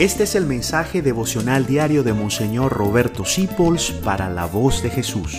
[0.00, 5.36] Este es el mensaje devocional diario de Monseñor Roberto Sipols para la voz de Jesús.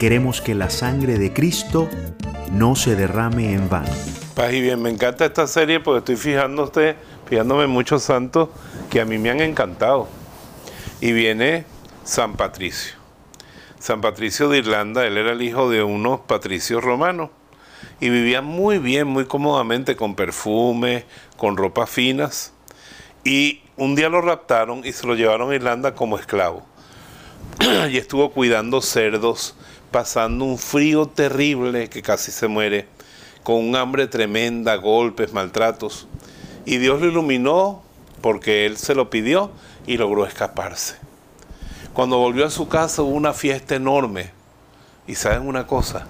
[0.00, 1.88] Queremos que la sangre de Cristo
[2.50, 3.92] no se derrame en vano.
[4.34, 6.96] Paz y bien, me encanta esta serie porque estoy fijándote,
[7.26, 8.48] fijándome en muchos santos
[8.90, 10.08] que a mí me han encantado.
[11.00, 11.64] Y viene
[12.02, 12.96] San Patricio.
[13.78, 17.30] San Patricio de Irlanda, él era el hijo de unos patricios romanos
[18.00, 21.04] y vivía muy bien, muy cómodamente con perfume,
[21.36, 22.54] con ropas finas.
[23.24, 26.64] Y un día lo raptaron y se lo llevaron a Irlanda como esclavo.
[27.90, 29.54] y estuvo cuidando cerdos,
[29.90, 32.86] pasando un frío terrible que casi se muere,
[33.42, 36.06] con un hambre tremenda, golpes, maltratos.
[36.64, 37.82] Y Dios lo iluminó
[38.20, 39.50] porque él se lo pidió
[39.86, 40.96] y logró escaparse.
[41.92, 44.30] Cuando volvió a su casa hubo una fiesta enorme.
[45.06, 46.06] Y saben una cosa,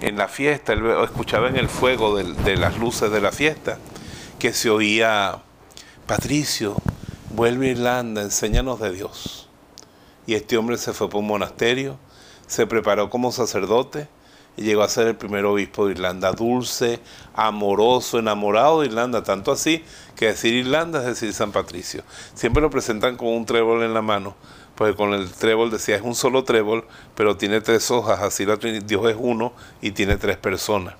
[0.00, 3.78] en la fiesta, él escuchaba en el fuego de, de las luces de la fiesta
[4.38, 5.38] que se oía,
[6.06, 6.76] Patricio,
[7.30, 9.48] vuelve a Irlanda, enséñanos de Dios.
[10.26, 11.96] Y este hombre se fue por un monasterio,
[12.46, 14.06] se preparó como sacerdote
[14.58, 17.00] y llegó a ser el primer obispo de Irlanda, dulce,
[17.34, 19.82] amoroso, enamorado de Irlanda, tanto así
[20.14, 22.02] que decir Irlanda es decir San Patricio.
[22.34, 24.34] Siempre lo presentan con un trébol en la mano,
[24.74, 28.56] porque con el trébol decía es un solo trébol, pero tiene tres hojas, así la
[28.56, 30.96] Dios es uno y tiene tres personas.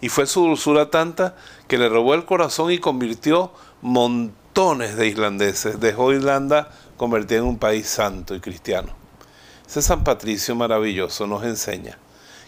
[0.00, 1.36] Y fue su dulzura tanta
[1.68, 5.80] que le robó el corazón y convirtió montones de islandeses.
[5.80, 8.94] Dejó Irlanda convertida en un país santo y cristiano.
[9.68, 11.98] Ese San Patricio maravilloso nos enseña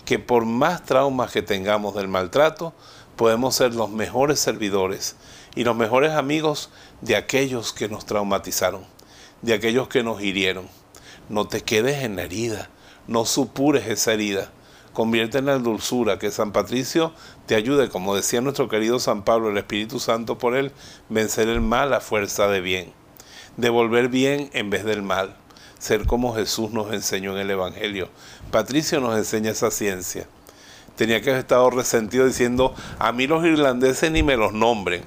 [0.04, 2.72] que por más traumas que tengamos del maltrato,
[3.16, 5.16] podemos ser los mejores servidores
[5.54, 6.70] y los mejores amigos
[7.02, 8.86] de aquellos que nos traumatizaron,
[9.42, 10.66] de aquellos que nos hirieron.
[11.28, 12.70] No te quedes en la herida,
[13.06, 14.50] no supures esa herida,
[14.98, 17.12] conviértela en dulzura, que San Patricio
[17.46, 20.72] te ayude, como decía nuestro querido San Pablo, el Espíritu Santo por él,
[21.08, 22.92] vencer el mal a fuerza de bien,
[23.56, 25.36] devolver bien en vez del mal,
[25.78, 28.08] ser como Jesús nos enseñó en el Evangelio.
[28.50, 30.26] Patricio nos enseña esa ciencia.
[30.96, 35.02] Tenía que haber estado resentido diciendo, a mí los irlandeses ni me los nombren.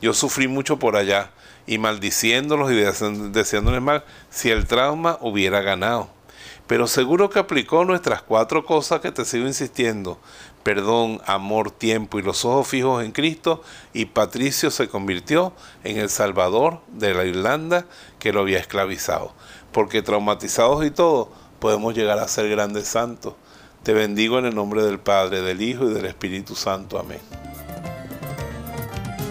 [0.00, 1.32] Yo sufrí mucho por allá
[1.66, 6.21] y maldiciéndolos y deseándoles mal si el trauma hubiera ganado
[6.66, 10.18] pero seguro que aplicó nuestras cuatro cosas que te sigo insistiendo.
[10.62, 15.52] Perdón, amor, tiempo y los ojos fijos en Cristo, y Patricio se convirtió
[15.84, 17.86] en el Salvador de la Irlanda
[18.18, 19.32] que lo había esclavizado.
[19.72, 23.34] Porque traumatizados y todo, podemos llegar a ser grandes santos.
[23.82, 26.98] Te bendigo en el nombre del Padre, del Hijo y del Espíritu Santo.
[26.98, 27.20] Amén.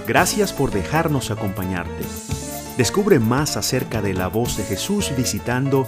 [0.07, 2.03] Gracias por dejarnos acompañarte.
[2.77, 5.87] Descubre más acerca de la voz de Jesús visitando